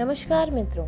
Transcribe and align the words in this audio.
नमस्कार 0.00 0.50
मित्रों। 0.50 0.86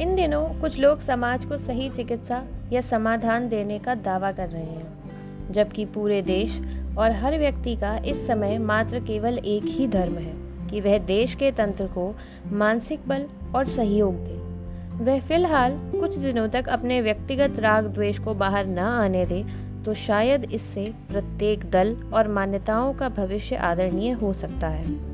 इन 0.00 0.14
दिनों 0.16 0.42
कुछ 0.60 0.78
लोग 0.78 1.00
समाज 1.00 1.44
को 1.44 1.56
सही 1.56 1.88
चिकित्सा 1.88 2.42
या 2.72 2.80
समाधान 2.80 3.48
देने 3.48 3.78
का 3.78 3.94
दावा 3.94 4.32
कर 4.32 4.48
रहे 4.48 4.62
हैं, 4.62 5.52
जबकि 5.52 5.84
पूरे 5.84 6.22
देश 6.22 6.58
और 6.98 7.12
हर 7.12 7.38
व्यक्ति 7.38 7.76
का 7.76 7.96
इस 7.96 8.26
समय 8.26 8.58
मात्र 8.58 9.00
केवल 9.00 9.38
एक 9.38 9.64
ही 9.64 9.86
धर्म 9.88 10.14
है 10.14 10.68
कि 10.68 10.80
वह 10.80 10.98
देश 10.98 11.34
के 11.34 11.52
तंत्र 11.52 11.86
को 11.86 12.14
मानसिक 12.52 13.06
बल 13.08 13.26
और 13.56 13.66
सहयोग 13.66 14.14
दे। 14.14 15.04
वह 15.04 15.20
फ़िलहाल 15.20 15.78
कुछ 16.00 16.16
दिनों 16.16 16.48
तक 16.48 16.68
अपने 16.68 17.00
व्यक्तिगत 17.00 17.60
राग 17.60 17.86
द्वेष 17.86 18.18
को 18.18 18.34
बाहर 18.34 18.66
न 18.66 18.78
आने 18.78 19.26
दे 19.26 19.44
तो 19.84 19.94
शायद 19.94 20.52
इससे 20.52 20.92
प्रत्येक 21.08 21.70
दल 21.70 21.96
और 22.14 22.28
मान्यताओं 22.28 22.94
का 22.94 23.08
भविष्य 23.08 23.56
आदरणीय 23.56 24.12
हो 24.12 24.32
सकता 24.32 24.68
है। 24.68 25.13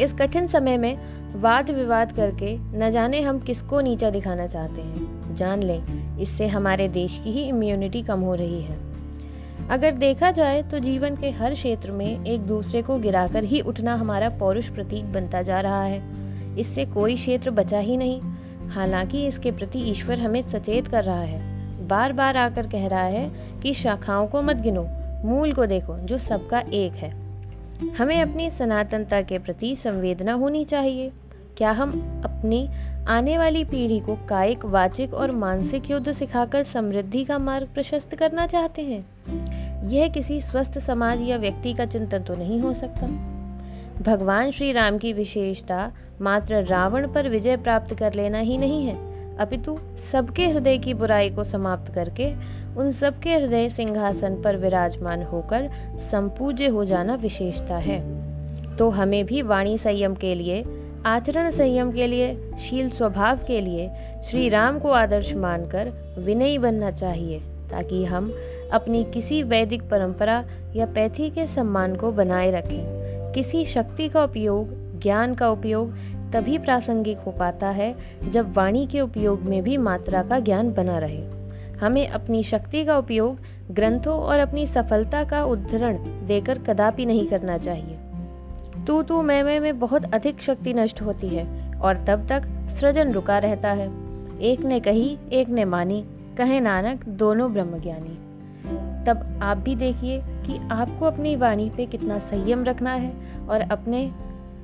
इस 0.00 0.12
कठिन 0.12 0.46
समय 0.46 0.76
में 0.76 0.98
वाद 1.34 1.70
विवाद 1.70 2.12
करके 2.12 2.56
न 2.58 2.90
जाने 2.90 3.20
हम 3.20 3.38
किसको 3.38 3.80
नीचा 3.80 4.10
दिखाना 4.10 4.46
चाहते 4.46 4.82
हैं। 4.82 5.34
जान 5.34 5.62
लें, 5.62 6.18
इससे 6.18 6.46
हमारे 6.46 6.88
देश 6.88 7.20
की 7.24 7.32
ही 7.32 7.42
इम्यूनिटी 7.42 8.02
कम 8.02 8.20
हो 8.20 8.34
रही 8.34 8.60
है। 8.62 8.78
अगर 9.70 9.92
देखा 9.92 10.30
जाए 10.30 10.62
तो 10.62 10.78
जीवन 10.78 11.16
के 11.16 11.30
हर 11.30 11.54
क्षेत्र 11.54 11.92
में 11.92 12.24
एक 12.24 12.40
दूसरे 12.40 12.82
को 12.82 12.98
गिराकर 12.98 13.44
ही 13.44 13.60
उठना 13.60 13.94
हमारा 13.94 14.28
पौरुष 14.28 14.68
प्रतीक 14.68 15.12
बनता 15.12 15.42
जा 15.42 15.60
रहा 15.60 15.82
है। 15.82 16.56
इससे 16.58 16.84
कोई 16.84 17.14
क्षेत्र 17.14 17.50
बचा 17.50 17.78
ही 17.78 17.96
नहीं। 17.96 18.20
हालाँकि 18.68 19.26
इसके 19.26 19.50
प्रति 19.50 19.78
ईश्वर 19.78 20.20
हमें 20.20 20.40
सचेत 20.42 20.88
कर 20.88 21.04
रहा 21.04 21.20
है। 21.20 21.88
बार 21.88 22.12
बार 22.12 22.36
आकर 22.36 22.66
कह 22.66 22.86
रहा 22.86 23.02
है 23.02 23.30
कि 23.62 23.72
शाखाओं 23.74 24.26
को 24.26 24.42
मत 24.42 24.56
गिनो, 24.56 24.86
मूल 25.24 25.52
को 25.52 25.66
देखो 25.66 25.98
जो 25.98 26.18
सबका 26.18 26.60
एक 26.60 26.92
है। 26.92 27.25
हमें 27.98 28.22
अपनी 28.22 28.50
सनातनता 28.50 29.22
के 29.22 29.38
प्रति 29.38 29.76
संवेदना 29.76 30.32
होनी 30.32 30.64
चाहिए। 30.64 31.12
क्या 31.56 31.70
हम 31.70 32.22
अपनी 32.24 32.68
आने 33.08 33.38
वाली 33.38 33.64
पीढ़ी 33.64 34.00
को 34.00 34.18
कायिक, 34.28 34.64
वाचिक 34.64 35.14
और 35.14 35.30
मानसिक 35.30 35.90
युद्ध 35.90 36.12
सिखाकर 36.12 36.62
समृद्धि 36.62 37.24
का 37.24 37.38
मार्ग 37.38 37.68
प्रशस्त 37.74 38.14
करना 38.14 38.46
चाहते 38.46 38.82
हैं? 38.82 39.06
यह 39.88 40.08
किसी 40.08 40.40
स्वस्थ 40.40 40.78
समाज 40.78 41.22
या 41.22 41.36
व्यक्ति 41.36 41.72
का 41.72 41.86
चिंतन 41.86 42.18
तो 42.18 42.34
नहीं 42.34 42.60
हो 42.60 42.74
सकता। 42.74 43.06
भगवान 44.02 44.50
श्री 44.50 44.72
राम 44.72 44.98
की 44.98 45.12
विशेषता 45.12 45.92
मात्र 46.20 46.64
रावण 46.64 47.12
पर 47.12 47.28
विजय 47.28 47.56
प्राप्त 47.56 47.94
कर 47.94 48.14
लेना 48.14 48.38
ही 48.38 48.58
नहीं 48.58 48.86
है। 48.86 49.15
अपितु 49.40 49.78
सबके 50.12 50.48
हृदय 50.48 50.78
की 50.78 50.94
बुराई 50.94 51.30
को 51.30 51.44
समाप्त 51.44 51.94
करके 51.94 52.32
उन 52.76 52.90
सबके 52.90 53.34
हृदय 53.34 53.68
सिंहासन 53.68 54.42
पर 54.42 54.56
विराजमान 54.56 55.22
होकर 55.22 55.70
संपूज्य 56.00 56.66
हो 56.66 56.84
जाना 56.84 57.14
विशेषता 57.14 57.76
है। 57.76 58.00
तो 58.76 58.90
हमें 58.90 59.26
भी 59.26 59.42
वाणी 59.42 59.78
संयम 59.78 60.14
के 60.14 60.34
लिए, 60.34 60.64
आचरण 61.06 61.50
संयम 61.50 61.92
के 61.92 62.06
लिए, 62.06 62.52
शील 62.58 62.90
स्वभाव 62.90 63.38
के 63.46 63.60
लिए 63.60 63.90
श्री 64.24 64.48
राम 64.48 64.78
को 64.78 64.90
आदर्श 64.90 65.34
मानकर 65.34 65.92
विनयी 66.18 66.58
बनना 66.58 66.90
चाहिए, 66.90 67.40
ताकि 67.70 68.04
हम 68.04 68.32
अपनी 68.72 69.04
किसी 69.04 69.42
वैदिक 69.42 69.82
परंपरा 69.82 70.44
या 70.76 70.86
पैथी 70.86 71.30
के 71.30 71.46
सम्मान 71.46 71.96
को 71.96 72.10
बनाए 72.10 72.50
रखें। 72.50 73.32
किसी 73.32 73.64
शक्ति 73.64 74.08
का 74.08 74.24
उपयोग 74.24 74.85
ज्ञान 75.02 75.34
का 75.34 75.50
उपयोग 75.50 75.94
तभी 76.32 76.58
प्रासंगिक 76.58 77.18
हो 77.18 77.30
पाता 77.30 77.68
है 77.68 77.94
जब 78.28 78.54
वाणी 78.54 78.86
के 78.86 79.00
उपयोग 79.00 79.40
में 79.40 79.62
भी 79.62 79.76
मात्रा 79.76 80.22
का 80.22 80.38
ज्ञान 80.38 80.72
बना 80.72 80.98
रहे। 80.98 81.36
हमें 81.80 82.08
अपनी 82.08 82.42
शक्ति 82.42 82.84
का 82.84 82.98
उपयोग, 82.98 83.38
ग्रंथों 83.70 84.18
और 84.18 84.38
अपनी 84.38 84.66
सफलता 84.66 85.24
का 85.24 85.44
उद्धरण 85.44 85.96
देकर 86.26 86.58
कदापि 86.58 87.06
नहीं 87.06 87.26
करना 87.26 87.58
चाहिए। 87.58 87.98
तू 88.86 89.02
तू 89.02 89.22
मैं 89.22 89.42
मैं 89.42 89.60
में 89.60 89.78
बहुत 89.78 90.14
अधिक 90.14 90.42
शक्ति 90.42 90.74
नष्ट 90.74 91.02
होती 91.02 91.28
है 91.28 91.74
और 91.80 92.04
तब 92.04 92.26
तक 92.26 92.42
सृजन 92.68 93.12
रुका 93.12 93.38
रहता 93.38 93.70
है। 93.70 93.90
एक 94.40 94.60
ने 94.60 94.80
कही, 94.80 95.18
एक 95.32 95.48
ने 95.48 95.64
मानी, 95.64 96.04
कहे 96.38 96.60
नानक, 96.60 97.04
दोनों 97.04 97.52
ब्रह्मज्ञानी। 97.52 98.18
तब 99.04 99.40
आप 99.42 99.56
भी 99.56 99.74
देखिए 99.74 100.22
कि 100.24 100.68
आपको 100.70 101.06
अपनी 101.06 101.36
वाणी 101.36 101.70
पे 101.70 101.86
कितना 101.86 102.18
संयम 102.18 102.64
रखना 102.64 102.92
है 102.92 103.12
और 103.48 103.60
अपने 103.60 104.12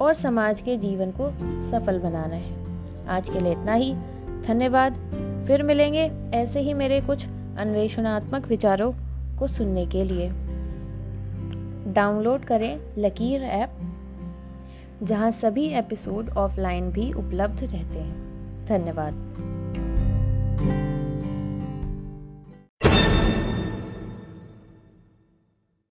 और 0.01 0.15
समाज 0.15 0.61
के 0.61 0.77
जीवन 0.77 1.11
को 1.11 1.31
सफल 1.63 1.99
बनाना 1.99 2.35
है। 2.35 2.57
आज 3.09 3.29
के 3.29 3.41
लिए 3.41 3.53
इतना 3.53 3.73
ही। 3.73 3.95
धन्यवाद। 4.47 4.95
फिर 5.47 5.63
मिलेंगे 5.63 6.13
ऐसे 6.35 6.61
ही 6.61 6.75
मेरे 6.75 7.01
कुछ 7.01 7.27
अन्वेषणात्मक 7.59 8.47
विचारों 8.47 8.93
को 9.39 9.47
सुनने 9.47 9.87
के 9.87 10.05
लिए। 10.05 10.29
डाउनलोड 11.93 12.45
करें 12.45 12.81
लकीर 12.99 13.43
ऐप, 13.43 13.71
जहाँ 15.03 15.31
सभी 15.31 15.67
एपिसोड 15.67 16.31
ऑफलाइन 16.31 16.91
भी 16.91 17.13
उपलब्ध 17.13 17.63
रहते 17.63 17.99
हैं। 17.99 18.23
धन्यवाद। 18.67 19.35